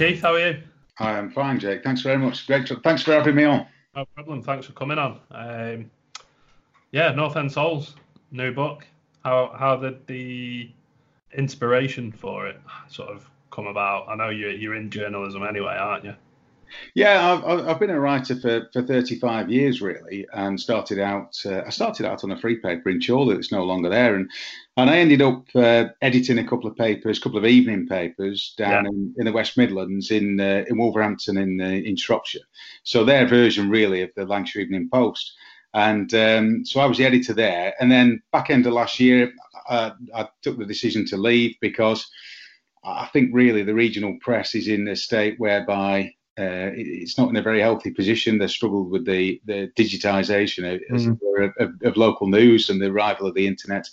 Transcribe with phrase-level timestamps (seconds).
[0.00, 0.62] Keith, how are you?
[0.96, 1.84] Hi, I'm fine, Jake.
[1.84, 2.46] Thanks very much.
[2.46, 3.66] Greg, thanks for having me on.
[3.94, 4.42] No problem.
[4.42, 5.20] Thanks for coming on.
[5.30, 5.90] Um,
[6.90, 7.96] yeah, North End Souls,
[8.30, 8.86] new book.
[9.24, 10.70] How how did the
[11.36, 12.58] inspiration for it
[12.88, 14.08] sort of come about?
[14.08, 16.14] I know you're you're in journalism anyway, aren't you?
[16.94, 21.36] Yeah, I've, I've been a writer for, for 35 years, really, and started out.
[21.44, 24.30] Uh, I started out on a free paper in Chorley that's no longer there, and
[24.76, 28.54] and I ended up uh, editing a couple of papers, a couple of evening papers
[28.56, 28.90] down Yeah.
[28.90, 32.40] in, in the West Midlands, in uh, in Wolverhampton, in uh, in Shropshire.
[32.84, 35.32] So their version, really, of the Lancashire Evening Post.
[35.72, 39.32] And um, so I was the editor there, and then back end of last year,
[39.68, 42.10] uh, I took the decision to leave because
[42.84, 47.36] I think really the regional press is in a state whereby uh, it's not in
[47.36, 48.38] a very healthy position.
[48.38, 52.70] They've struggled with the, the digitisation of, as it were, of, of, of local news
[52.70, 53.88] and the arrival of the internet.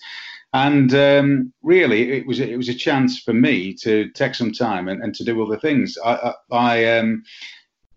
[0.54, 4.88] And um, really, it was it was a chance for me to take some time
[4.88, 5.98] and, and to do other things.
[6.04, 7.24] I I, I, um,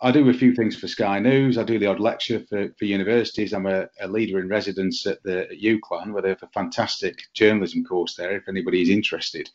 [0.00, 1.58] I do a few things for Sky News.
[1.58, 3.52] I do the odd lecture for, for universities.
[3.52, 7.22] I'm a, a leader in residence at the at UCLan, where they have a fantastic
[7.34, 8.34] journalism course there.
[8.34, 9.48] If anybody is interested,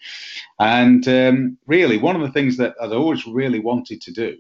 [0.60, 4.38] and um, really, one of the things that I'd always really wanted to do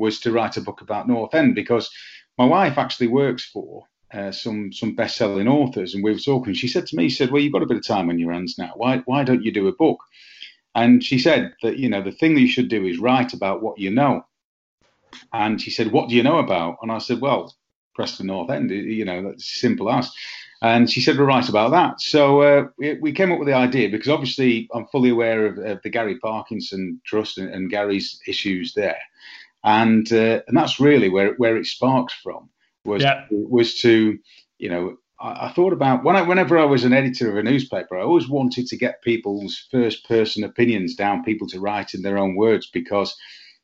[0.00, 1.90] was to write a book about North End because
[2.38, 6.54] my wife actually works for uh, some some best-selling authors, and we were talking.
[6.54, 8.32] She said to me, she said, "Well, you've got a bit of time on your
[8.32, 8.72] hands now.
[8.74, 10.00] Why why don't you do a book?"
[10.74, 13.62] And she said that you know the thing that you should do is write about
[13.62, 14.24] what you know.
[15.32, 17.54] And she said, "What do you know about?" And I said, "Well,
[17.94, 18.70] Preston North End.
[18.70, 20.10] You know, that's simple as."
[20.62, 23.54] And she said, "We'll write about that." So uh, we, we came up with the
[23.54, 28.20] idea because obviously I'm fully aware of, of the Gary Parkinson Trust and, and Gary's
[28.26, 28.98] issues there,
[29.64, 32.48] and uh, and that's really where where it sparked from
[32.84, 33.26] was Yeah.
[33.30, 34.18] was to
[34.58, 37.42] you know I, I thought about when I, whenever I was an editor of a
[37.42, 42.02] newspaper, I always wanted to get people's first person opinions down, people to write in
[42.02, 43.14] their own words because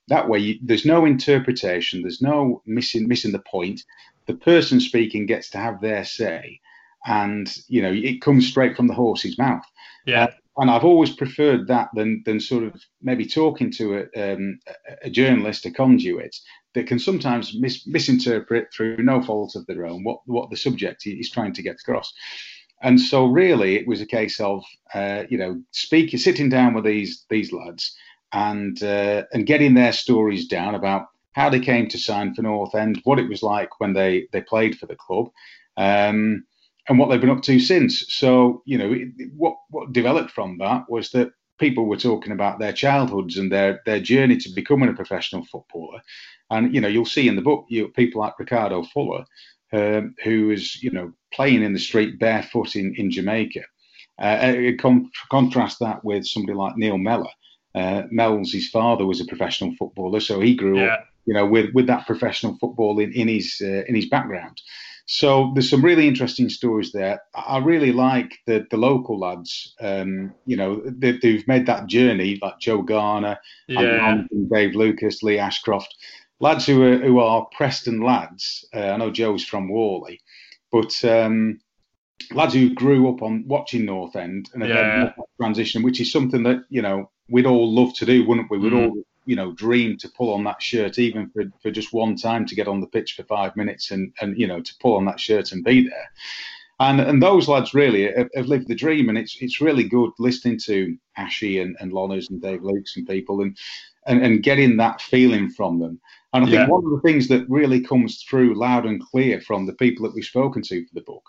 [0.09, 3.83] that way you, there's no interpretation, there's no missing missing the point.
[4.27, 6.61] The person speaking gets to have their say,
[7.06, 9.65] and you know it comes straight from the horse's mouth
[10.05, 14.59] Yeah, and I've always preferred that than than sort of maybe talking to a, um,
[15.03, 16.37] a- journalist, a conduit
[16.75, 21.06] that can sometimes mis- misinterpret through no fault of their own what what the subject
[21.06, 22.12] is trying to get across.
[22.83, 26.84] And so, really, it was a case of uh, you know speaking, sitting down with
[26.84, 27.97] these these lads,
[28.33, 32.75] and uh, and getting their stories down about how they came to sign for North
[32.75, 35.28] End, what it was like when they they played for the club.
[35.77, 36.44] Um,
[36.89, 38.05] and what they've been up to since.
[38.09, 42.59] So, you know, it, what what developed from that was that people were talking about
[42.59, 46.01] their childhoods and their their journey to becoming a professional footballer.
[46.51, 49.25] And you know, you'll see in the book you people like Ricardo Fuller,
[49.73, 53.63] um, who is you know playing in the street barefoot in in Jamaica.
[54.19, 57.29] Uh, con- contrast that with somebody like Neil Mellor.
[57.75, 61.75] Uh, Mel's his father was a professional footballer, so he grew up you know, with
[61.75, 64.63] with that professional football in in his uh, in his background.
[65.09, 67.21] So there's some really interesting stories there.
[67.34, 69.75] I really like the the local lads.
[69.81, 75.39] Um, you know, they, they've made that journey, like Joe Garner, yeah, Dave Lucas, Lee
[75.39, 75.94] Ashcroft,
[76.41, 78.67] lads who are who are Preston lads.
[78.75, 80.21] Uh, I know Joe's from Worley,
[80.72, 81.61] but um,
[82.33, 85.11] lads who grew up on watching North End and have Yeah.
[85.41, 88.59] transition, which is something that you know we'd all love to do, wouldn't we?
[88.59, 88.88] We'd Mm.
[88.88, 92.47] all you know dream to pull on that shirt, even for, for just one time
[92.47, 95.05] to get on the pitch for five minutes and and you know to pull on
[95.06, 96.08] that shirt and be there.
[96.78, 100.11] And and those lads really have, have lived the dream, and it's it's really good
[100.19, 103.56] listening to Ashy and, and Lonners and Dave Lukes and people and,
[104.06, 106.00] and and getting that feeling from them.
[106.32, 106.69] And I think Yeah.
[106.69, 110.14] one of the things that really comes through loud and clear from the people that
[110.14, 111.25] we've spoken to for the book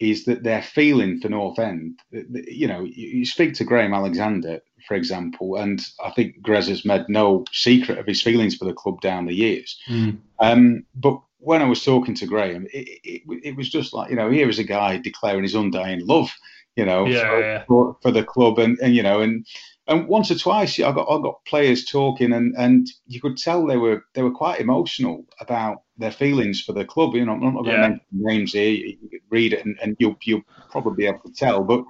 [0.00, 2.00] is that their feeling for North End.
[2.10, 6.84] You know, you you speak to Graham Alexander, for example, and I think Grez has
[6.84, 9.78] made no secret of his feelings for the club down the years.
[9.88, 10.18] Mm.
[10.40, 14.16] Um, but when I was talking to Graham, it, it, it was just like, you
[14.16, 16.30] know, here was a guy declaring his undying love,
[16.76, 17.64] you know, Yeah, for, yeah.
[17.66, 19.46] For, for the club and, and, you know, and,
[19.86, 23.66] and once or twice, I got I got players talking, and, and you could tell
[23.66, 27.14] they were they were quite emotional about their feelings for the club.
[27.14, 28.70] You know, I'm not going to mention names here.
[28.70, 30.40] You, you read it, and, and you'll you'll
[30.70, 31.62] probably be able to tell.
[31.64, 31.84] But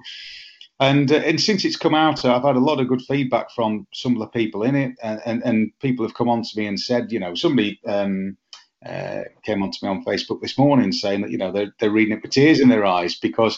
[0.79, 3.87] and uh, and since it's come out, I've had a lot of good feedback from
[3.93, 6.67] some of the people in it, and and, and people have come on to me
[6.67, 7.79] and said, you know, somebody.
[7.87, 8.37] Um,
[8.85, 11.89] uh, came on to me on Facebook this morning saying that you know they're, they're
[11.89, 13.57] reading it with tears in their eyes because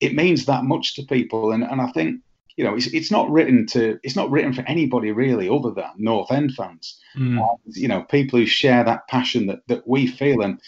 [0.00, 2.22] it means that much to people and, and I think
[2.56, 5.90] you know, it's, it's not written to it's not written for anybody really other than
[5.96, 7.00] North End fans.
[7.16, 7.44] Mm.
[7.66, 10.42] You know, people who share that passion that that we feel.
[10.42, 10.60] And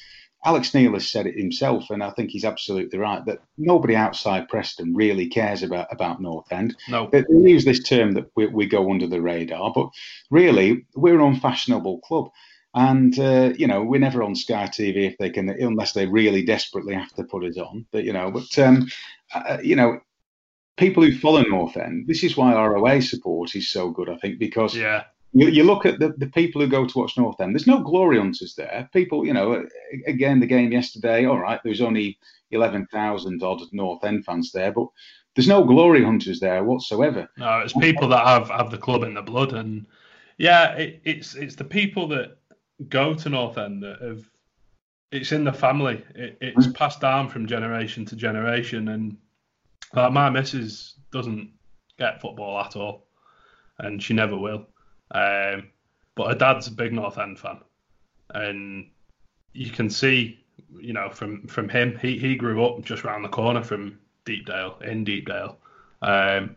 [0.44, 4.48] Alex Neil has said it himself, and I think he's absolutely right that nobody outside
[4.48, 6.76] Preston really cares about about North End.
[6.88, 9.88] No, they, they use this term that we, we go under the radar, but
[10.30, 12.30] really we're an unfashionable club.
[12.74, 16.44] And uh, you know we're never on Sky TV if they can, unless they really
[16.44, 17.86] desperately have to put it on.
[17.92, 18.88] But you know, but um,
[19.34, 20.00] uh, you know,
[20.76, 24.38] people who follow North End, this is why ROA support is so good, I think,
[24.38, 25.04] because yeah.
[25.34, 27.80] You, you look at the, the people who go to watch North End, there's no
[27.80, 28.88] glory hunters there.
[28.92, 29.66] People, you know,
[30.06, 32.18] again, the game yesterday, all right, there was only
[32.52, 34.86] 11,000 odd North End fans there, but
[35.34, 37.28] there's no glory hunters there whatsoever.
[37.36, 39.52] No, it's people that have, have the club in the blood.
[39.52, 39.86] And
[40.38, 42.36] yeah, it, it's it's the people that
[42.88, 44.30] go to North End that have,
[45.10, 46.04] it's in the family.
[46.14, 46.74] It, it's mm.
[46.74, 48.88] passed down from generation to generation.
[48.88, 49.16] And
[49.92, 51.50] like my missus doesn't
[51.98, 53.08] get football at all,
[53.80, 54.68] and she never will.
[55.10, 55.68] Um,
[56.14, 57.58] but her dad's a big North End fan,
[58.30, 58.88] and
[59.52, 60.44] you can see,
[60.78, 64.78] you know, from from him, he he grew up just around the corner from Deepdale
[64.82, 65.56] in Deepdale.
[66.02, 66.56] Um,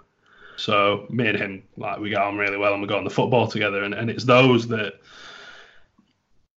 [0.57, 3.09] so me and him, like, we get on really well, and we go on the
[3.09, 4.95] football together, and, and it's those that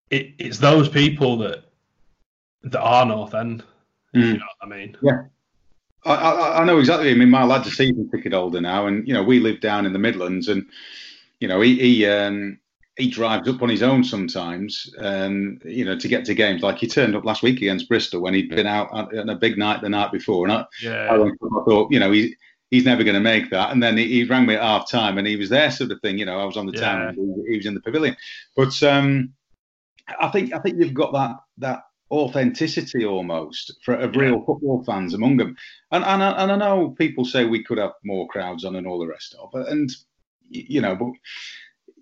[0.09, 1.65] it, it's those people that
[2.63, 3.63] that are North End.
[4.15, 4.25] Mm.
[4.25, 4.97] You know what I mean?
[5.01, 5.24] Yeah.
[6.06, 7.12] I, I, I, know exactly.
[7.12, 9.85] I mean, my lad's a season ticket holder now, and you know we live down
[9.85, 10.65] in the Midlands, and
[11.39, 12.59] you know he he, um,
[12.97, 16.62] he drives up on his own sometimes, and you know to get to games.
[16.62, 19.57] Like he turned up last week against Bristol when he'd been out on a big
[19.57, 21.12] night the night before, and I, yeah.
[21.12, 21.31] I,
[21.65, 22.36] thought you know he
[22.71, 23.71] he's never going to make that.
[23.71, 26.00] And then he, he, rang me at half time, and he was there, sort of
[26.01, 26.18] thing.
[26.18, 26.81] You know, I was on the yeah.
[26.81, 28.15] town, he, he, was in the pavilion.
[28.56, 29.33] But um,
[30.19, 35.13] I think I think you've got that that authenticity almost for of real football fans
[35.13, 35.56] among them.
[35.92, 38.88] And and I, and I know people say we could have more crowds on and
[38.88, 39.89] all the rest of it, and
[40.50, 41.12] you know, but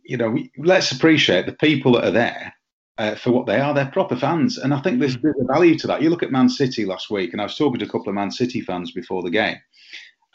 [0.03, 2.53] you know, we, let's appreciate the people that are there.
[2.99, 5.21] Uh, for what they are, they're proper fans, and I think there's, mm.
[5.21, 6.01] there's a value to that.
[6.01, 8.15] You look at Man City last week, and I was talking to a couple of
[8.15, 9.57] Man City fans before the game.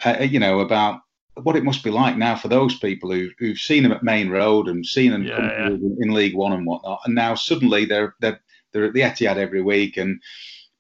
[0.05, 1.01] Uh, you know about
[1.43, 4.29] what it must be like now for those people who, who've seen them at Maine
[4.29, 5.67] Road and seen them yeah, yeah.
[5.67, 8.41] In, in League One and whatnot, and now suddenly they're they're
[8.73, 10.23] they're at the Etihad every week, and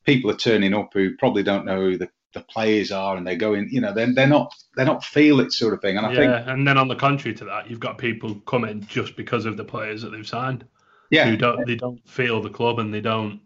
[0.05, 3.37] people are turning up who probably don't know who the, the players are, and they're
[3.37, 5.96] going, you know, they're, they're not they're not feel it sort of thing.
[5.96, 8.84] And I yeah, think, and then on the contrary to that, you've got people coming
[8.87, 10.64] just because of the players that they've signed.
[11.11, 13.40] Yeah, who don't they don't feel the club and they don't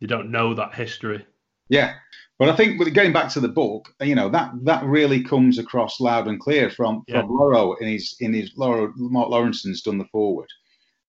[0.00, 1.24] they don't know that history.
[1.68, 1.94] Yeah,
[2.38, 6.00] but I think going back to the book, you know that that really comes across
[6.00, 7.22] loud and clear from from yeah.
[7.22, 10.48] Lawro in his in his Lawro Mark Lawrenson's done the forward.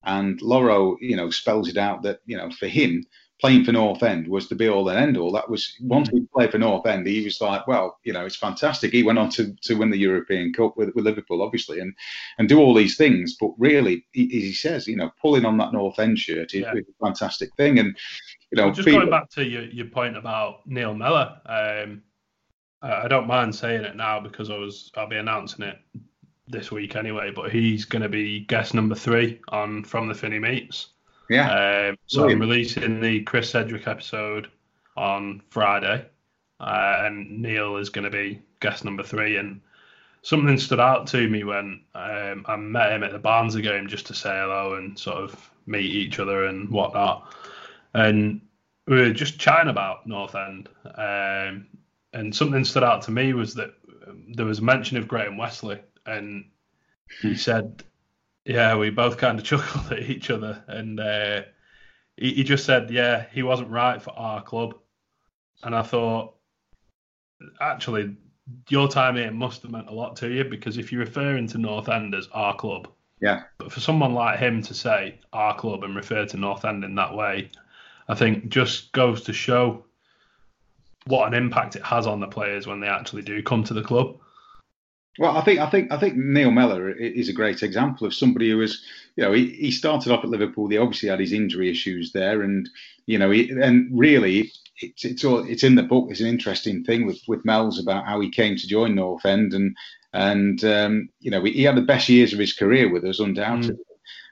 [0.03, 3.03] And Lawro, you know, spells it out that, you know, for him,
[3.39, 5.31] playing for North End was the be all and end all.
[5.31, 8.35] That was once he played for North End, he was like, well, you know, it's
[8.35, 8.91] fantastic.
[8.91, 11.93] He went on to, to win the European Cup with, with Liverpool, obviously, and
[12.37, 13.35] and do all these things.
[13.39, 16.73] But really, he, he says, you know, pulling on that North End shirt is, yeah.
[16.73, 17.79] is a fantastic thing.
[17.79, 17.97] And
[18.51, 22.01] you know, just people, going back to your, your point about Neil Mellor, um,
[22.81, 25.77] I don't mind saying it now because I was I'll be announcing it
[26.47, 30.39] this week anyway, but he's going to be guest number three on From the Finney
[30.39, 30.89] Meets.
[31.29, 31.89] Yeah.
[31.89, 32.43] Um, so Brilliant.
[32.43, 34.49] I'm releasing the Chris Sedgwick episode
[34.97, 36.05] on Friday,
[36.59, 39.37] uh, and Neil is going to be guest number three.
[39.37, 39.61] And
[40.23, 44.07] something stood out to me when um, I met him at the Barnsley game just
[44.07, 47.33] to say hello and sort of meet each other and whatnot.
[47.93, 48.41] And
[48.87, 50.67] we were just chatting about North End.
[50.95, 51.67] Um,
[52.13, 53.71] and something stood out to me was that
[54.35, 56.45] there was a mention of Graham Westley, and
[57.21, 57.83] he said,
[58.45, 61.43] "Yeah, we both kind of chuckled at each other." And uh,
[62.17, 64.75] he, he just said, "Yeah, he wasn't right for our club."
[65.63, 66.35] And I thought,
[67.59, 68.15] actually,
[68.69, 71.57] your time here must have meant a lot to you because if you're referring to
[71.57, 72.87] North End as our club,
[73.21, 73.43] yeah.
[73.57, 76.95] But for someone like him to say our club and refer to North End in
[76.95, 77.51] that way,
[78.07, 79.85] I think just goes to show
[81.05, 83.83] what an impact it has on the players when they actually do come to the
[83.83, 84.17] club.
[85.19, 88.49] Well, I think I think I think Neil Mellor is a great example of somebody
[88.49, 88.81] who was,
[89.17, 90.69] you know, he, he started off at Liverpool.
[90.69, 92.69] He obviously had his injury issues there, and
[93.05, 96.07] you know, he, and really, it's it's all it's in the book.
[96.09, 99.53] It's an interesting thing with with Mel's about how he came to join North End,
[99.53, 99.75] and
[100.13, 103.75] and um, you know he had the best years of his career with us, undoubtedly.
[103.75, 103.79] Mm.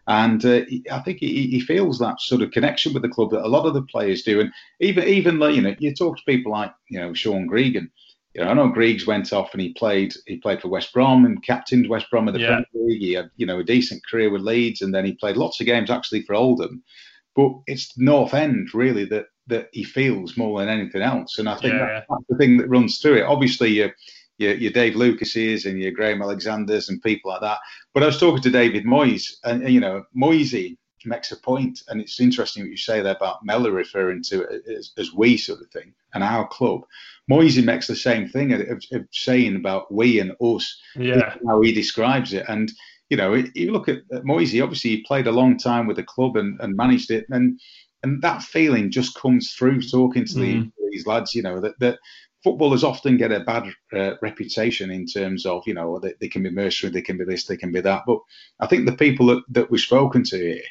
[0.10, 3.46] And uh, I think he, he, feels that sort of connection with the club that
[3.46, 4.39] a lot of the players do.
[4.39, 7.89] And even even you know, you talk to people like you know Sean Gregan.
[8.38, 11.25] You know, I know Griggs went off and he played he played for West Brom
[11.25, 12.62] and captained West Brom in the yeah.
[12.72, 13.01] Premier League.
[13.01, 15.65] He had you know a decent career with Leeds, and then he played lots of
[15.65, 16.84] games actually for Oldham.
[17.36, 21.56] But it's North End really that that he feels more than anything else, and I
[21.56, 22.03] think yeah.
[22.08, 23.24] that's the thing that runs through it.
[23.24, 23.89] Obviously, you
[24.38, 27.58] your, your Dave Lucases and your Graham Alexanders and people like that.
[27.96, 32.01] But I was talking to David Moyes, and you know, Moisey makes a point, and
[32.01, 35.62] it's interesting what you say there about Mellor referring to it as, as we sort
[35.62, 36.82] of thing and our club.
[37.30, 38.62] Moisey makes the same thing of,
[38.92, 41.36] of saying about we and us, yeah.
[41.46, 42.46] how he describes it.
[42.48, 42.72] And
[43.10, 46.04] you know, you look at, at Moisey, obviously he played a long time with the
[46.04, 47.60] club and, and managed it, and
[48.04, 50.39] and that feeling just comes through talking to mm.
[50.39, 51.34] the, these lads.
[51.34, 52.00] You know that that
[52.48, 56.44] footballers often get a bad uh, reputation in terms of, you know, they, they, can
[56.44, 58.04] be mercenary, they can be this, they can be that.
[58.08, 58.20] But
[58.62, 60.62] I think the people that, that we've spoken to here,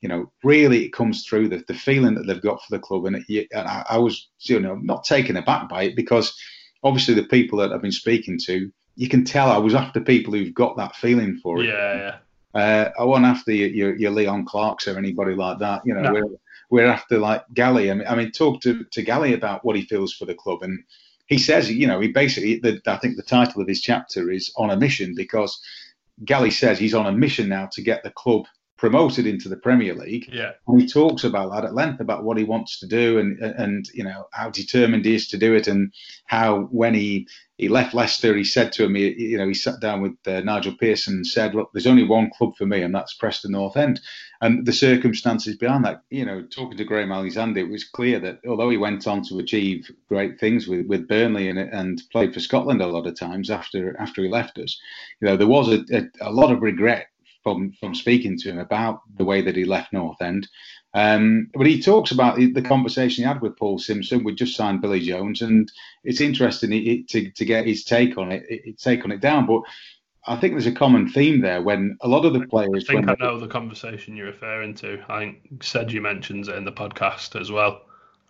[0.00, 3.06] you know, really it comes through the, the feeling that they've got for the club.
[3.06, 6.36] And, it, and I, I, was, you know, not taken aback by it because
[6.82, 10.34] obviously the people that I've been speaking to, you can tell I was after people
[10.34, 11.68] who've got that feeling for it.
[11.68, 11.94] Yeah,
[12.54, 12.60] yeah.
[12.60, 15.82] Uh, I wasn't after your, your, your, Leon Clarkes or anybody like that.
[15.86, 16.12] You know, no.
[16.12, 16.36] we're,
[16.68, 17.92] we're after like Gally.
[17.92, 20.62] I mean, I mean, talk to, to Gally about what he feels for the club.
[20.62, 20.82] And
[21.32, 24.52] he says, you know, he basically, the, I think the title of his chapter is
[24.56, 25.58] On a Mission because
[26.24, 28.44] Gally says he's on a mission now to get the club
[28.82, 30.28] promoted into the Premier League.
[30.32, 30.54] Yeah.
[30.66, 33.88] And he talks about that at length about what he wants to do and and
[33.94, 35.92] you know how determined he is to do it and
[36.26, 39.78] how when he he left Leicester he said to him he, you know he sat
[39.78, 42.92] down with uh, Nigel Pearson and said look there's only one club for me and
[42.92, 44.00] that's Preston North End
[44.40, 48.40] and the circumstances behind that you know talking to Graham Alexander it was clear that
[48.48, 52.40] although he went on to achieve great things with, with Burnley and and played for
[52.40, 54.76] Scotland a lot of times after after he left us
[55.20, 57.06] you know there was a, a, a lot of regret
[57.42, 60.48] from from speaking to him about the way that he left North End.
[60.94, 64.24] Um, but he talks about the conversation he had with Paul Simpson.
[64.24, 65.70] We just signed Billy Jones, and
[66.04, 69.46] it's interesting to, to get his take on it, take on it down.
[69.46, 69.62] But
[70.26, 72.84] I think there's a common theme there when a lot of the players.
[72.88, 75.02] I think I know the conversation you're referring to.
[75.08, 77.82] I think Sedgy mentions it in the podcast as well.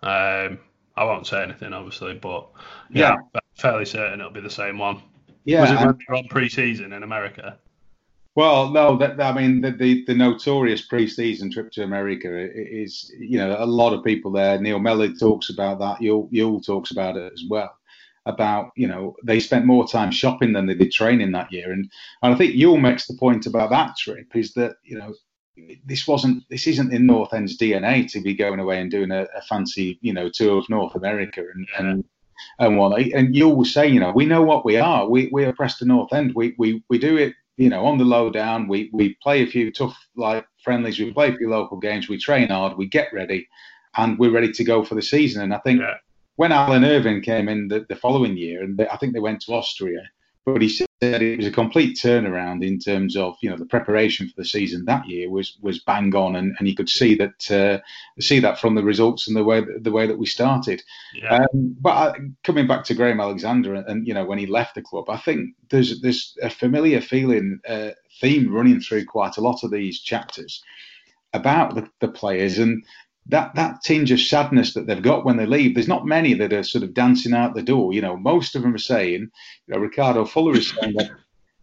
[0.03, 0.61] Um,
[0.97, 2.49] I won't say anything, obviously, but
[2.91, 3.41] yeah, yeah.
[3.55, 5.03] fairly certain it'll be the same one.
[5.45, 7.59] Yeah, was it when on pre-season in America?
[8.35, 13.37] Well, no, that, I mean the, the, the notorious pre-season trip to America is, you
[13.37, 14.59] know, a lot of people there.
[14.59, 15.99] Neil Mellor talks about that.
[15.99, 17.77] Youl, Youl talks about it as well.
[18.25, 21.91] About you know they spent more time shopping than they did training that year, and
[22.23, 25.13] and I think Youl makes the point about that trip is that you know
[25.85, 29.23] this wasn't this isn't in North End's DNA to be going away and doing a,
[29.37, 31.81] a fancy you know tour of North America and yeah.
[31.81, 32.05] and
[32.61, 35.45] and what and you will say you know we know what we are we we
[35.45, 38.67] are Preston North End we we we do it you know, on the low down,
[38.67, 42.19] we we play a few tough like friendlies, we play a few local games, we
[42.19, 43.49] train hard, we get ready,
[43.97, 45.43] and we're ready to go for the season.
[45.43, 45.95] And I think yeah.
[46.35, 49.43] when Alan Irvine came in the, the following year, and they, I think they went
[49.43, 50.03] to Austria,
[50.45, 54.29] but he said it was a complete turnaround in terms of you know the preparation
[54.29, 57.51] for the season that year was was bang on, and, and you could see that
[57.51, 57.79] uh,
[58.21, 60.83] see that from the results and the way that, the way that we started.
[61.15, 61.45] Yeah.
[61.53, 64.75] Um, but I, coming back to Graham Alexander, and, and, you know when he left
[64.75, 69.43] the club, I think there's there's a familiar feeling uh, theme running through quite a
[69.43, 70.63] lot of these chapters
[71.35, 72.85] about the, the players and
[73.27, 75.75] that that tinge of sadness that they've got when they leave.
[75.75, 77.93] There's not many that are sort of dancing out the door.
[77.93, 79.31] You know, most of them are saying,
[79.67, 81.11] you know, Ricardo Fuller is saying that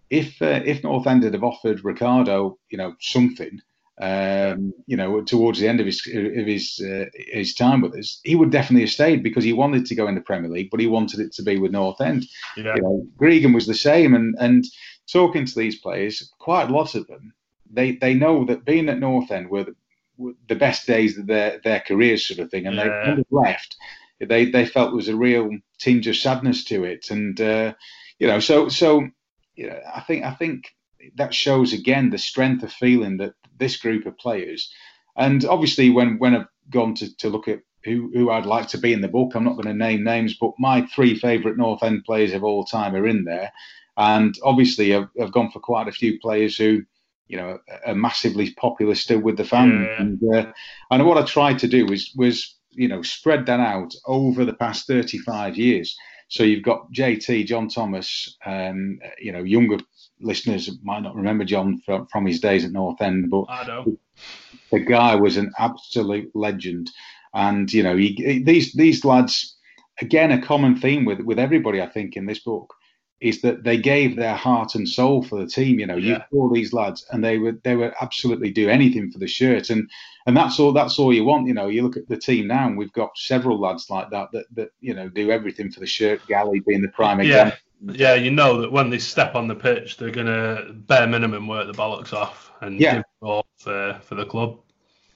[0.09, 3.59] if uh, if North End had have offered Ricardo, you know, something,
[4.01, 8.21] um, you know, towards the end of his of his uh, his time with us,
[8.23, 10.79] he would definitely have stayed because he wanted to go in the Premier League, but
[10.79, 12.25] he wanted it to be with North End.
[12.55, 12.75] Yeah.
[12.75, 14.65] You know, Gregan was the same, and and
[15.11, 17.33] talking to these players, quite a lot of them,
[17.69, 19.75] they they know that being at North End were the,
[20.47, 22.83] the best days of their their careers, sort of thing, and yeah.
[22.83, 23.75] they kind of left.
[24.19, 27.73] They they felt there was a real tinge of sadness to it, and uh,
[28.19, 29.07] you know, so so
[29.55, 30.73] you know, I think I think
[31.15, 34.71] that shows again the strength of feeling that this group of players,
[35.15, 38.77] and obviously when when I've gone to, to look at who, who I'd like to
[38.77, 41.81] be in the book, I'm not going to name names, but my three favourite North
[41.81, 43.51] End players of all time are in there,
[43.97, 46.83] and obviously I've, I've gone for quite a few players who
[47.29, 49.87] you know, are massively popular still with the fans.
[49.87, 50.01] Yeah.
[50.01, 50.51] And, uh,
[50.91, 54.53] and what I tried to do was was you know spread that out over the
[54.53, 55.95] past 35 years.
[56.27, 59.77] So you've got JT, John Thomas, um, you know, younger
[60.21, 63.45] listeners might not remember John from, from his days at North End, but
[64.71, 66.91] the guy was an absolute legend.
[67.33, 69.55] And you know, he, these these lads,
[70.01, 72.73] again, a common theme with with everybody, I think, in this book
[73.21, 75.79] is that they gave their heart and soul for the team.
[75.79, 76.17] You know, Yeah.
[76.17, 79.69] you saw these lads, and they would they would absolutely do anything for the shirt,
[79.69, 79.89] and
[80.25, 81.47] and that's all that's all you want.
[81.47, 84.31] You know, you look at the team now, and we've got several lads like that
[84.31, 86.25] that that you know do everything for the shirt.
[86.27, 87.57] Galley being the prime Yeah, example.
[87.93, 91.67] yeah, you know that when they step on the pitch, they're gonna bare minimum work
[91.67, 92.95] the bollocks off and Yeah.
[92.95, 94.59] give all for for the club.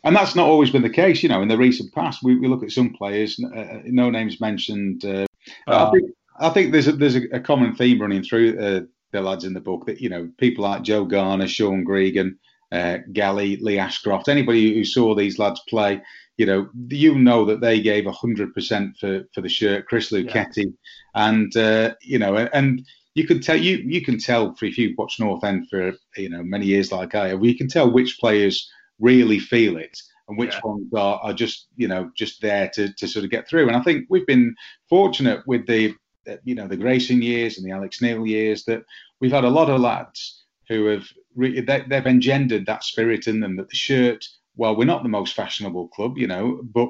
[0.05, 1.41] And that's not always been the case, you know.
[1.41, 5.05] In the recent past, we, we look at some players, uh, no names mentioned.
[5.05, 5.25] Uh,
[5.67, 9.21] I Uh, think I think there's a, there's a, common theme running through uh, the
[9.21, 12.37] lads in the book that you know people like Joe Garner, Sean Gregan,
[12.71, 16.01] uh, Galley, Lee Ashcroft, anybody who saw these lads play,
[16.37, 19.87] you know, you know that they gave hundred percent for for the shirt.
[19.87, 20.73] Chris Lucketti,
[21.15, 22.85] and uh, you know, and
[23.15, 26.43] you can tell you you can tell if you've watched North End for you know
[26.43, 29.97] many years like I have, you can tell which players really feel it
[30.27, 30.61] and which Yeah.
[30.63, 33.75] ones are, are just you know just there to, to sort of get through and
[33.75, 34.55] i think we've been
[34.87, 35.93] fortunate with the
[36.43, 38.83] you know the grayson years and the alex neil years that
[39.19, 43.39] we've had a lot of lads who have re- they, they've engendered that spirit in
[43.39, 44.25] them that the shirt
[44.55, 46.89] well we're not the most fashionable club you know but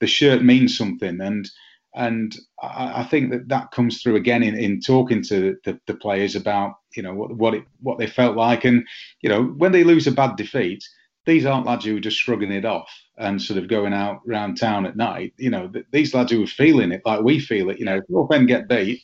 [0.00, 1.20] the shirt means something.
[1.20, 1.48] And
[1.94, 5.94] and I, I think that that comes through again in, in talking to the, the
[5.94, 8.64] players about you know what what it what they felt like.
[8.64, 8.86] And
[9.22, 10.84] you know when they lose a bad defeat
[11.26, 14.58] these aren't lads who are just shrugging it off and sort of going out round
[14.58, 15.34] town at night.
[15.36, 17.78] You know, th- these lads who are feeling it like we feel it.
[17.78, 19.02] You know, if North End get beat,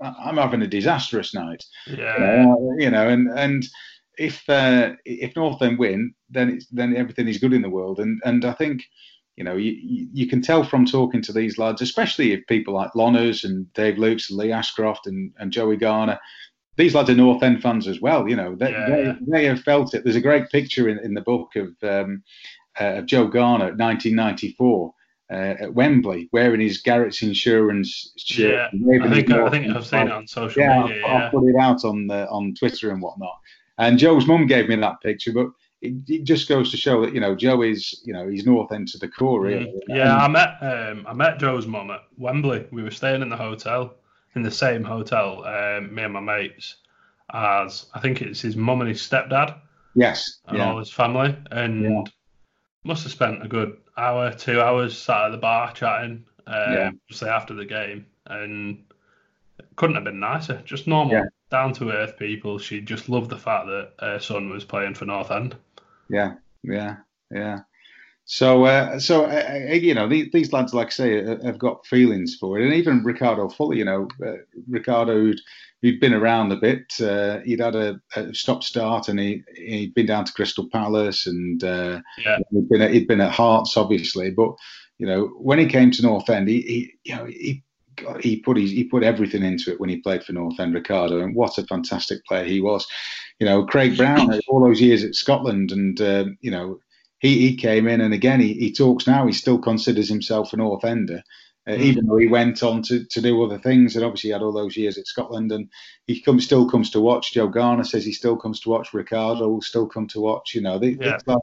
[0.00, 1.64] I'm having a disastrous night.
[1.86, 3.66] yeah, Uh, you know, and and
[4.16, 7.98] if uh, if North End win, then it's then everything is good in the world.
[8.00, 8.82] And and I think.
[9.36, 12.74] You know, you, you you can tell from talking to these lads, especially if people
[12.74, 16.18] like Lonners and Dave Lukes and Lee Ashcroft and, and Joey Garner,
[16.78, 18.26] these lads are North End fans as well.
[18.28, 19.14] You know, they, Yeah, they, yeah.
[19.26, 20.04] they have felt it.
[20.04, 22.22] There's a great picture in, in the book of um,
[22.80, 24.94] uh, of Joe Garner 1994
[25.30, 28.70] uh, at Wembley wearing his Garrett's Insurance shirt.
[28.72, 29.04] yeah.
[29.04, 31.04] I think I think I've seen it on social Yeah, media.
[31.04, 33.38] I'll, I'll put it out on the, on Twitter and whatnot.
[33.78, 35.48] And Joe's mum gave me that picture, but
[35.82, 38.72] it, it just goes to show that you know Joe is you know he's North
[38.72, 39.66] End to the core really.
[39.66, 40.16] Mm, yeah.
[40.16, 42.66] I met um, I met Joe's mum at Wembley.
[42.72, 43.94] We were staying in the hotel,
[44.34, 46.76] in the same hotel, um, me and my mates,
[47.32, 49.56] as I think it's his mum and his stepdad.
[49.94, 52.02] yes, and yeah, all his family, and Yeah.
[52.84, 56.90] must have spent a good hour, two hours sat at the bar chatting, um, Yeah.
[57.08, 58.84] just after the game, and
[59.76, 60.62] couldn't have been nicer.
[60.64, 61.24] Just normal, Yeah.
[61.50, 62.58] down to earth people.
[62.58, 65.56] She just loved the fact that her son was playing for North End.
[66.08, 66.96] yeah, yeah,
[67.30, 67.60] yeah.
[68.30, 71.58] So, uh, so uh, uh, you know, these, these lads, like I say, uh, have
[71.58, 74.34] got feelings for it, and even Ricardo Fuller, you know, uh,
[74.68, 75.40] Ricardo, who'd,
[75.80, 79.94] who'd been around a bit, uh, he'd had a, a stop start, and he he'd
[79.94, 83.78] been down to Crystal Palace, and uh, Yeah, he'd been at, he'd been at Hearts,
[83.78, 84.50] obviously, but
[84.98, 87.64] you know, when he came to North End, he, he you know, he
[87.96, 90.74] God, he put his, he put everything into it when he played for North End,
[90.74, 92.86] Ricardo, and what a fantastic player he was.
[93.40, 96.78] You know, Craig Brown, all those years at Scotland, and um, you know,
[97.18, 99.26] he, he came in, and again, he, he talks now.
[99.26, 101.22] He still considers himself a North Ender,
[101.66, 101.80] uh, Mm.
[101.80, 104.52] even though he went on to, to do other things, and obviously he had all
[104.52, 105.68] those years at Scotland, and
[106.06, 107.32] he comes still comes to watch.
[107.32, 108.94] Joe Garner says he still comes to watch.
[108.94, 110.54] Ricardo will still come to watch.
[110.54, 111.18] You know, they, yeah.
[111.26, 111.38] like,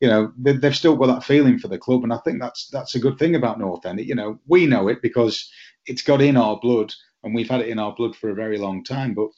[0.00, 2.68] you know they, they've still got that feeling for the club, and I think that's
[2.70, 4.00] that's a good thing about North End.
[4.00, 5.48] You know, we know it because
[5.86, 8.58] it's got in our blood, and we've had it in our blood for a very
[8.58, 9.14] long time.
[9.14, 9.28] But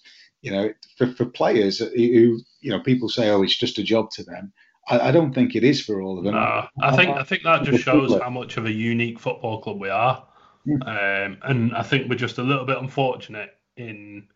[0.41, 4.11] you know, for, for players who you know, people say, "Oh, it's just a job
[4.13, 4.53] to them."
[4.88, 6.35] I, I don't think it is for all of them.
[6.35, 9.81] no, I think I think that just shows how much of a unique football club
[9.81, 10.27] we are,
[10.66, 14.29] um, and I think we're just a little bit unfortunate in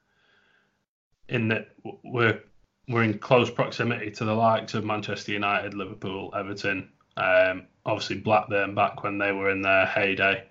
[1.29, 1.69] in that
[2.05, 2.41] we're
[2.89, 8.75] we're in close proximity to the likes of Manchester United, Liverpool, Everton, um, obviously Blackburn
[8.75, 10.45] back when they were in their heyday,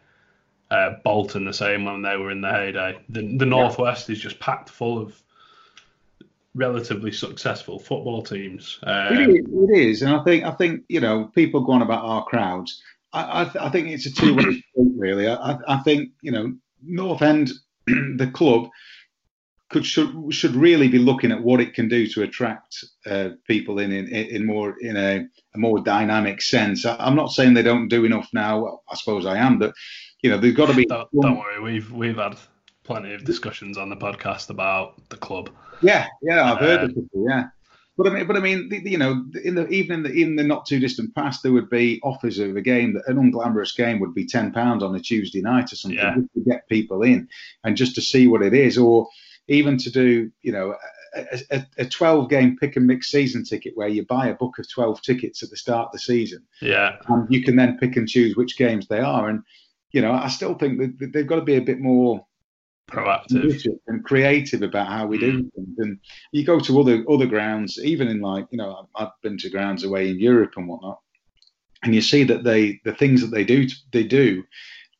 [0.69, 2.99] uh, Bolton the same when they were in their heyday.
[3.09, 5.21] The the northwest is just packed full of
[6.57, 8.79] relatively successful football teams.
[8.83, 12.03] Um, is, it is, and I think I think you know people go on about
[12.03, 12.81] our crowds.
[13.13, 15.27] I I, th- I think it's a two way street really.
[15.29, 17.51] I, I think you know North End,
[17.87, 18.69] the club,
[19.69, 23.79] could should should really be looking at what it can do to attract uh, people
[23.79, 26.85] in, in in more in a, a more dynamic sense.
[26.85, 28.81] I, I'm not saying they don't do enough now.
[28.89, 29.73] I suppose I am, but
[30.21, 30.85] you know there's got to be.
[30.85, 32.37] Don't, don't worry, we've we've had
[32.87, 35.49] plenty of discussions on the podcast about the club.
[35.81, 37.03] Yeah, yeah, I've heard Uh, of it.
[37.13, 37.43] Yeah,
[37.97, 40.21] but I mean, but I mean, the, the- you know, in the even in the
[40.23, 43.17] in the not too distant past, there would be offers of a game that an
[43.17, 46.15] unglamorous game would be ten pounds on a Tuesday night or something Yeah.
[46.15, 47.27] to get people in
[47.63, 49.07] and just to see what it is, or
[49.47, 50.75] even to do, you know.
[51.15, 54.59] A, a, a 12 game pick and mix season ticket where you buy a book
[54.59, 57.95] of 12 tickets at the start of the season Yeah, and you can then pick
[57.95, 59.27] and choose which games they are.
[59.29, 59.41] And
[59.93, 62.23] you know, I still think that they've got to be a bit more
[62.91, 65.53] proactive and creative about how we do mm.
[65.53, 65.77] things.
[65.77, 65.99] And
[66.31, 69.83] you go to other other grounds, even in like you know, I've been to grounds
[69.83, 70.99] away in Europe and whatnot,
[71.83, 74.43] and you see that they the things that they do they do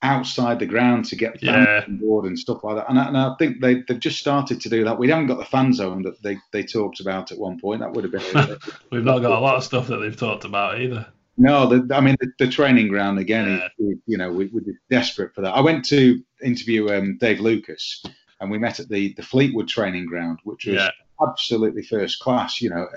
[0.04, 1.84] outside the ground to get fans yeah.
[1.88, 2.88] on board and stuff like that.
[2.88, 5.00] And I, and I, think they they've just started to do that.
[5.00, 7.82] We haven't got the fan zone that they they talked about at one point.
[7.82, 8.58] That would have been.
[8.92, 11.08] We've not got a lot of stuff that they've talked about either.
[11.38, 13.48] No, the, I mean the, the, training ground again.
[13.48, 13.68] Yeah.
[13.88, 15.56] Is, you know, we, we're desperate for that.
[15.56, 18.04] I went to interview um, Dave Lucas,
[18.42, 20.90] and we met at the the Fleetwood training ground, which was yeah.
[21.22, 22.60] absolutely first class.
[22.60, 22.88] You know,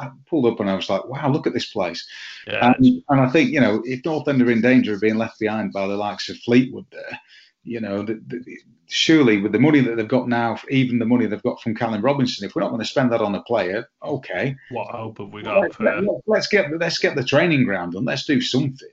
[0.00, 2.06] I pulled up and I was like, wow, look at this place.
[2.48, 2.74] Yeah.
[2.76, 5.38] And, and I think you know, if North End are in danger of being left
[5.38, 7.20] behind by the likes of Fleetwood, there,
[7.64, 11.26] you know, the, the, surely with the money that they've got now, even the money
[11.26, 13.88] they've got from Callum Robinson, if we're not going to spend that on a player,
[14.02, 14.56] okay.
[14.70, 15.60] What hope have we got?
[15.60, 15.84] Let's, for...
[15.84, 18.88] let, us get let's get the training ground and let's do something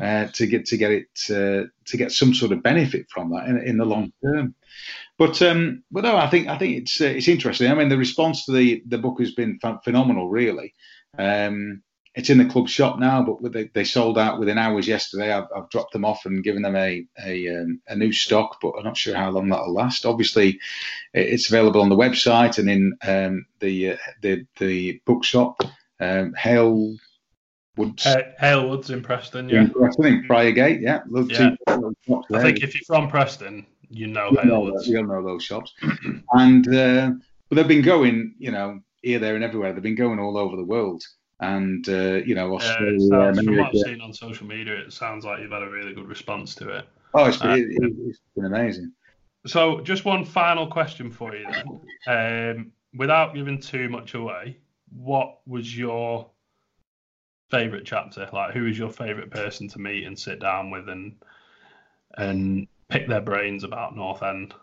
[0.00, 3.48] uh, to get to get it uh, to get some sort of benefit from that
[3.48, 4.54] in, in the long term.
[5.18, 7.70] But um, but no, I think I think it's uh, it's interesting.
[7.70, 10.74] I mean, the response to the the book has been phenomenal, really.
[11.18, 11.82] Um,
[12.14, 15.32] it's in the club shop now, but they, they sold out within hours yesterday.
[15.32, 18.74] I've, I've, dropped them off and given them a a, um, a, new stock, but
[18.76, 20.04] I'm not sure how long that'll last.
[20.04, 20.60] Obviously,
[21.14, 25.62] it's available on the website and in um, the, uh, the the bookshop.
[26.00, 26.96] Um, Hale
[27.76, 28.06] Woods.
[28.40, 29.62] Halewoods in Preston, yeah.
[29.62, 31.00] In Preston, in Friargate, yeah.
[31.28, 31.54] yeah.
[32.34, 34.86] I think if you're from Preston, you know you'll Halewoods.
[34.86, 35.72] You'll know those shops.
[36.32, 37.12] and uh,
[37.48, 39.72] but they've been going, you know, here, there, and everywhere.
[39.72, 41.02] They've been going all over the world
[41.42, 42.92] and uh, you know Australia.
[42.92, 45.68] Yeah, sounds, from what I've seen on social media, it sounds like you've had a
[45.68, 46.88] really good response to it.
[47.14, 48.92] Oh, it's been, uh, it, has been amazing.
[49.46, 51.44] So, just one final question for you
[52.06, 52.56] then.
[52.56, 54.58] Um, without giving too much away,
[54.90, 56.30] what was your
[57.50, 58.28] favorite chapter?
[58.32, 61.16] Like, who was your favorite person to meet and sit down with and
[62.16, 64.54] and pick their brains about North End?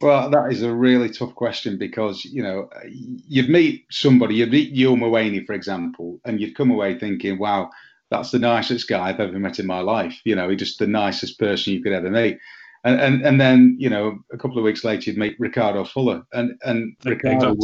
[0.00, 4.74] Well, that is a really tough question because you know you'd meet somebody, you'd meet
[4.74, 7.70] Youl Mawene, for example, and you'd come away thinking, "Wow,
[8.10, 10.86] that's the nicest guy I've ever met in my life." You know, he's just the
[10.86, 12.38] nicest person you could ever meet.
[12.84, 16.22] And and, and then you know a couple of weeks later you'd meet Ricardo Fuller,
[16.32, 17.56] and and Ricardo,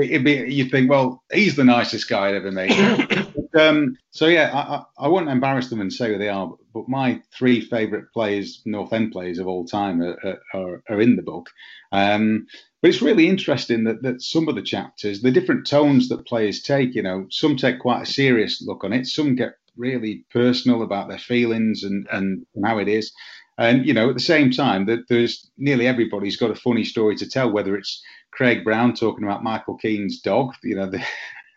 [0.00, 3.28] it'd be you'd think, well, he's the nicest guy I'd ever met.
[3.54, 7.20] um, so yeah, I, I, won't embarrass them and say who they are, but my
[7.36, 11.50] three favourite players, North End players of all time, are, are, are in the book.
[11.92, 12.46] Um,
[12.80, 16.62] but it's really interesting that, that some of the chapters, the different tones that players
[16.62, 20.82] take, you know, some take quite a serious look on it, some get really personal
[20.82, 23.12] about their feelings and, and how it is.
[23.58, 27.16] And you know, at the same time, that there's nearly everybody's got a funny story
[27.16, 31.04] to tell, whether it's Craig Brown talking about Michael Keane's dog, you know, the,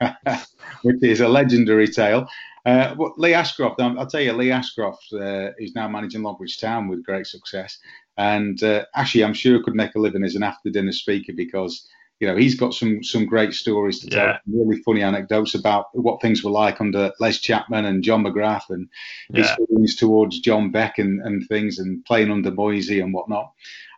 [0.83, 2.27] which is a legendary tale.
[2.65, 7.05] Uh, Lee Ashcroft, I'll tell you, Lee Ashcroft uh, is now managing Longridge Town with
[7.05, 7.77] great success.
[8.17, 11.87] And uh, actually, I'm sure could make a living as an after dinner speaker because
[12.19, 14.37] you know he's got some some great stories to tell, yeah.
[14.47, 18.87] really funny anecdotes about what things were like under Les Chapman and John McGrath and
[19.33, 19.55] his yeah.
[19.55, 23.51] feelings towards John Beck and, and things and playing under Boise and whatnot.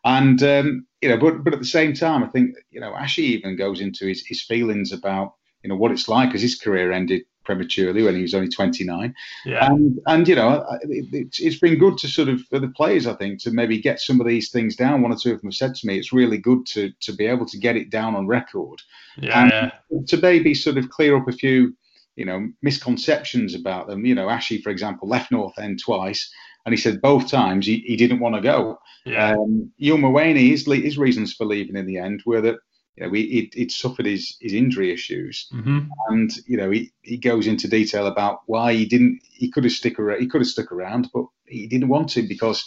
[0.04, 3.24] And um, you know, but but at the same time, I think you know Ashy
[3.24, 5.34] even goes into his, his feelings about
[5.68, 9.14] you know what it's like as his career ended prematurely when he was only 29.
[9.46, 9.66] Yeah.
[9.66, 13.16] And, and you know, it, it's been good to sort of, for the players, I
[13.16, 15.02] think, to maybe get some of these things down.
[15.02, 17.26] One or two of them have said to me, it's really good to, to be
[17.26, 18.82] able to get it down on record.
[19.18, 19.72] Yeah.
[19.92, 21.76] And to maybe sort of clear up a few,
[22.16, 24.06] you know, misconceptions about them.
[24.06, 26.32] You know, Ashy, for example, left North End twice.
[26.66, 28.80] And he said both times he, he didn't want to go.
[29.06, 29.32] Yeah.
[29.32, 32.58] Um, Youl Mawene, his, his reasons for leaving in the end were that
[32.98, 35.88] you know, he, he'd, suffered his, his injury issues, mm-hmm.
[36.10, 39.22] and you know, he, he goes into detail about why he didn't.
[39.30, 40.20] He could have stick around.
[40.20, 42.66] He could have stuck around, but he didn't want to because,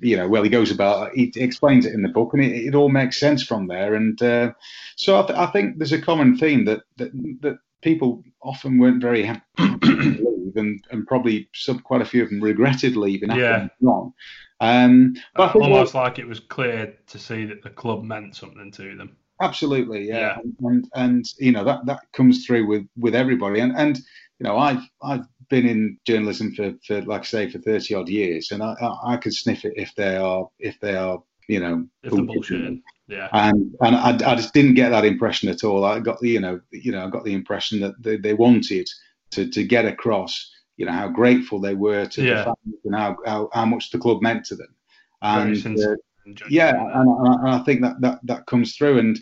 [0.00, 1.14] you know, well, he goes about.
[1.14, 3.94] He explains it in the book, and it, it all makes sense from there.
[3.94, 4.52] And uh,
[4.96, 9.00] so I, th- I, think there's a common theme that that, that people often weren't
[9.00, 13.30] very happy to leave, and, and probably some quite a few of them regretted leaving
[13.30, 13.68] after yeah.
[13.80, 14.12] long.
[14.60, 18.96] Um, but almost like it was clear to see that the club meant something to
[18.96, 19.16] them.
[19.40, 20.38] Absolutely, yeah.
[20.44, 20.68] yeah.
[20.68, 23.60] And, and you know that that comes through with with everybody.
[23.60, 23.96] And and
[24.38, 28.08] you know I've I've been in journalism for, for like I say for thirty odd
[28.08, 31.60] years, and I, I, I could sniff it if they are if they are you
[31.60, 32.78] know bullshit.
[33.06, 33.28] Yeah.
[33.32, 35.84] And and I, I just didn't get that impression at all.
[35.84, 38.88] I got the you know you know I got the impression that they, they wanted
[39.30, 42.34] to to get across you know how grateful they were to yeah.
[42.34, 44.74] the fans and how, how how much the club meant to them.
[45.22, 45.96] And uh,
[46.48, 48.98] yeah, and, and, I think that, that that comes through.
[48.98, 49.20] And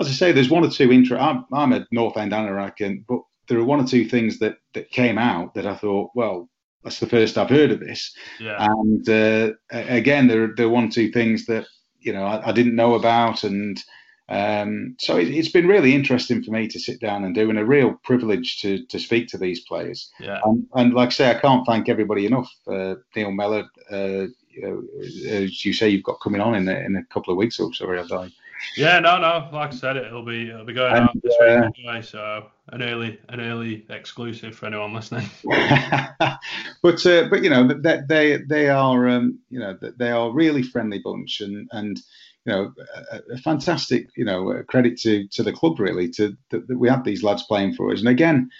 [0.00, 1.18] as I say, there's one or two intro.
[1.18, 4.56] I'm, I'm a North End Anorak, and but there are one or two things that
[4.74, 6.48] that came out that I thought, well,
[6.84, 8.14] that's the first I've heard of this.
[8.40, 8.56] Yeah.
[8.58, 11.66] And uh, again, there there are one or two things that
[11.98, 13.82] you know I, I didn't know about, and
[14.28, 17.58] um, so it, has been really interesting for me to sit down and do, and
[17.58, 20.10] a real privilege to to speak to these players.
[20.20, 20.40] Yeah.
[20.44, 22.50] And, and like I say, I can't thank everybody enough.
[22.66, 24.26] Uh, Neil Mellor, uh,
[24.62, 27.90] as you say, you've got coming on in in a couple of weeks or so.
[27.92, 28.30] Have I?
[28.76, 29.48] Yeah, no, no.
[29.52, 32.02] Like I said, it'll be it'll be going and, out this uh, week anyway.
[32.02, 35.28] So an early an early exclusive for anyone listening.
[36.82, 40.62] but uh, but you know they they they are um, you know they are really
[40.62, 42.00] friendly bunch and and
[42.44, 42.72] you know
[43.12, 47.04] a, a fantastic you know credit to to the club really to that we have
[47.04, 48.50] these lads playing for us and again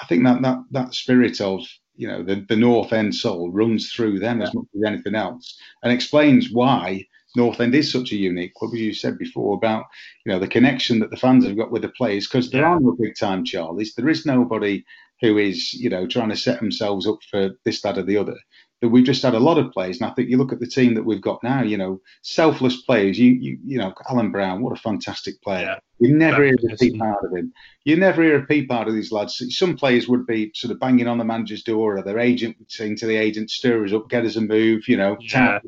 [0.00, 1.60] I think that that that spirit of
[1.96, 4.46] you know the the North End soul runs through them yeah.
[4.46, 8.72] as much as anything else and explains why North End is such a unique club,
[8.74, 9.86] as you said before, about
[10.24, 12.26] you know the connection that the fans have got with the players.
[12.26, 12.68] Because there yeah.
[12.68, 13.94] are no big time Charlies.
[13.94, 14.84] There is nobody
[15.20, 18.36] who is you know trying to set themselves up for this, that, or the other.
[18.84, 20.66] But we've just had a lot of players, and I think you look at the
[20.66, 21.62] team that we've got now.
[21.62, 23.18] You know, selfless players.
[23.18, 25.62] You you you know, Alan Browne, what a fantastic player.
[25.62, 25.78] Yeah.
[26.06, 27.54] You never hear a peep out of him.
[27.84, 29.42] You never hear a peep out of these lads.
[29.56, 32.70] Some players would be sort of banging on the manager's door, or their agent would
[32.70, 35.60] saying to the agent, "Stir us up, get us a move." You know, yeah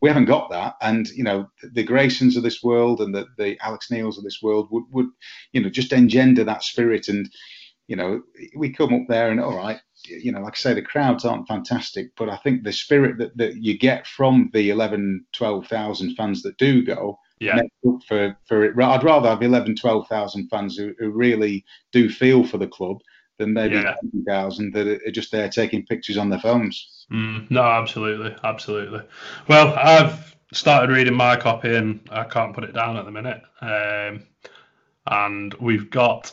[0.00, 0.74] we haven't got that.
[0.80, 4.40] And you know, the Graysons of this world and the, the Alex Neils of this
[4.42, 5.06] world would, would,
[5.52, 7.08] you know, just engender that spirit.
[7.08, 7.30] And
[7.86, 8.22] you know,
[8.56, 11.48] we come up there and all right, you know, like I say, the crowds aren't
[11.48, 16.42] fantastic, but I think the spirit that, that you get from the 11, 12,000 fans
[16.42, 17.18] that do go.
[17.40, 17.60] Yeah.
[18.06, 22.58] For, for it, I'd rather have 11, 12,000 fans who, who really do feel for
[22.58, 22.98] the club
[23.38, 23.94] than maybe yeah.
[24.00, 27.06] 20,000 that are just there taking pictures on their phones.
[27.10, 29.00] Mm, no, absolutely, absolutely.
[29.48, 33.42] Well, I've started reading my copy and I can't put it down at the minute.
[33.60, 34.22] Um,
[35.06, 36.30] and we've got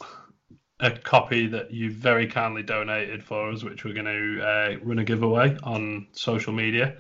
[0.80, 5.00] a copy that you've very kindly donated for us, which we're going to uh, run
[5.00, 6.96] a giveaway on social media.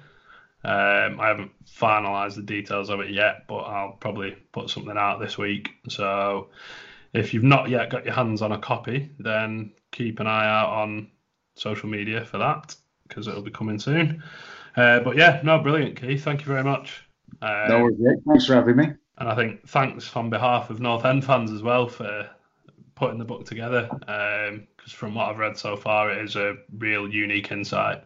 [0.63, 5.19] Um, I haven't finalised the details of it yet, but I'll probably put something out
[5.19, 5.69] this week.
[5.87, 6.49] So
[7.13, 10.69] if you've not yet got your hands on a copy, then keep an eye out
[10.69, 11.09] on
[11.55, 12.75] social media for that
[13.07, 14.21] because it'll be coming soon.
[14.75, 16.23] Uh, but yeah, no, brilliant, Keith.
[16.23, 17.07] Thank you very much.
[17.41, 18.87] No worries, Thanks for having me.
[19.17, 22.29] And I think thanks on behalf of North End fans as well for
[22.99, 23.87] putting the book together.
[23.91, 28.03] Because um, from what I've read so far, it is a real unique insight.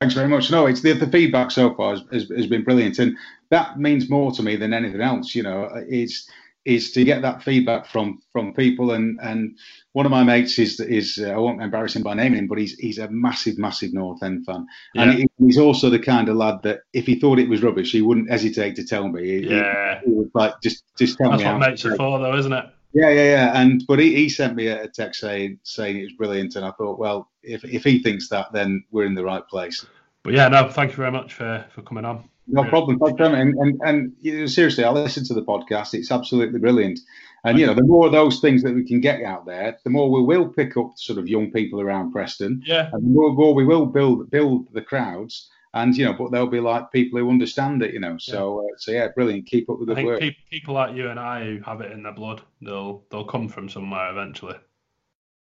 [0.00, 0.50] Thanks very much.
[0.50, 3.16] No, it's the, the feedback so far has, has, has, been brilliant, and
[3.50, 5.34] that means more to me than anything else.
[5.34, 6.30] You know, it's
[6.64, 9.58] is to get that feedback from from people and and
[9.92, 12.58] one of my mates is is uh, I won't embarrass him by naming him, but
[12.58, 15.02] he's he's a massive massive North End fan, yeah.
[15.02, 17.92] and he, he's also the kind of lad that if he thought it was rubbish,
[17.92, 19.40] he wouldn't hesitate to tell me.
[19.40, 21.44] He, yeah, he, he would like just just tell That's me.
[21.44, 22.66] That's what mates are for, though, isn't it?
[22.94, 23.60] Yeah, yeah, yeah.
[23.60, 26.72] And but he, he sent me a text saying saying it was brilliant, and I
[26.72, 29.84] thought, well, if if he thinks that, then we're in the right place.
[30.22, 32.28] But yeah, no, thank you very much for for coming on.
[32.48, 32.98] No problem.
[33.34, 35.94] And, and, and you know, seriously, I listen to the podcast.
[35.94, 36.98] It's absolutely brilliant.
[37.44, 39.90] And, you know, the more of those things that we can get out there, the
[39.90, 42.62] more we will pick up sort of young people around Preston.
[42.66, 42.88] Yeah.
[42.92, 45.48] And the more, more we will build build the crowds.
[45.74, 48.18] And, you know, but they'll be like people who understand it, you know.
[48.18, 48.66] So, yeah.
[48.66, 49.46] Uh, so yeah, brilliant.
[49.46, 50.20] Keep up with the work.
[50.20, 53.48] Pe- people like you and I who have it in their blood, they'll they'll come
[53.48, 54.56] from somewhere eventually.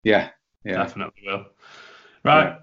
[0.04, 0.30] Yeah.
[0.64, 0.74] Yeah.
[0.74, 1.46] Definitely will.
[2.24, 2.44] Right.
[2.44, 2.58] Yeah.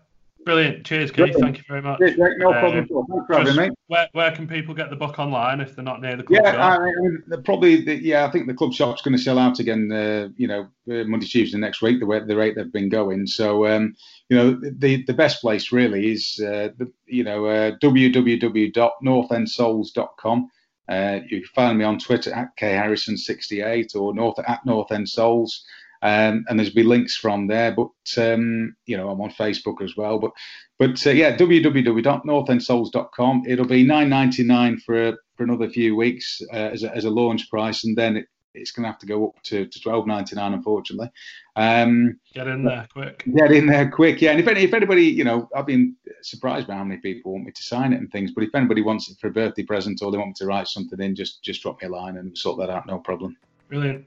[0.48, 0.86] Brilliant.
[0.86, 1.36] Cheers, Keith.
[1.38, 2.00] Thank you very much.
[2.00, 3.70] no problem Thanks for having me.
[3.88, 6.54] Where, where can people get the book online if they're not near the club yeah,
[6.54, 6.80] shop?
[6.80, 7.84] I mean, probably.
[7.84, 9.92] The, yeah, I think the club shop's going to sell out again.
[9.92, 12.00] Uh, you know, uh, Monday, Tuesday next week.
[12.00, 13.28] The way the rate they've been going.
[13.28, 13.94] So, um,
[14.30, 20.50] you know, the the best place really is uh, the you know uh, www.northendsouls.com.
[20.88, 25.66] Uh, you can find me on Twitter at kharrison68 or north at North End Souls.
[26.02, 27.76] Um, and there's be links from there.
[27.76, 30.20] But um, you know, I'm on Facebook as well.
[30.20, 30.32] But
[30.80, 33.44] but uh, yeah, www.northendsouls.com.
[33.48, 37.84] It'll be 9.99 for for another few weeks uh, as, a, as a launch price,
[37.84, 41.10] and then it, it's going to have to go up to, to 12.99, unfortunately.
[41.56, 43.24] Um, get in there quick.
[43.36, 44.32] Get in there quick, yeah.
[44.32, 47.46] And if any, if anybody, you know, I've been surprised by how many people want
[47.46, 48.32] me to sign it and things.
[48.32, 50.68] But if anybody wants it for a birthday present or they want me to write
[50.68, 52.88] something in, just just drop me a line and sort that out.
[52.88, 53.38] No problem.
[53.70, 54.06] Brilliant.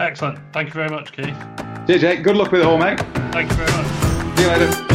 [0.00, 0.38] Excellent.
[0.52, 1.36] Thank you very much, Keith.
[1.86, 3.00] JJ, good luck with it all, mate.
[3.32, 4.36] Thank you very much.
[4.38, 4.93] See you later.